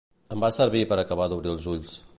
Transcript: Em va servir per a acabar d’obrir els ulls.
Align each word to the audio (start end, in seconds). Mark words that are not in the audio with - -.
Em 0.35 0.39
va 0.45 0.49
servir 0.55 0.81
per 0.93 0.99
a 0.99 1.03
acabar 1.05 1.29
d’obrir 1.35 1.55
els 1.55 1.71
ulls. 1.77 1.99